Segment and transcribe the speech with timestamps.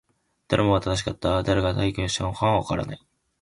[0.47, 1.43] 誰もが正しかった。
[1.43, 3.01] 誰が撤去したのかはわからない。